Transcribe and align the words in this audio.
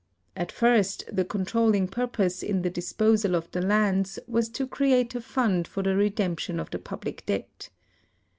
At 0.35 0.51
first 0.51 1.03
the 1.11 1.23
controlling 1.23 1.87
purpose 1.87 2.41
in 2.41 2.63
the 2.63 2.71
disposal 2.71 3.35
of 3.35 3.51
the 3.51 3.61
lands 3.61 4.17
was 4.27 4.49
to 4.49 4.65
create 4.65 5.13
a 5.13 5.21
fund 5.21 5.67
for 5.67 5.83
the 5.83 5.91
redemp 5.93 6.39
tion 6.39 6.59
of 6.59 6.71
the 6.71 6.79
public 6.79 7.23
debt. 7.27 7.69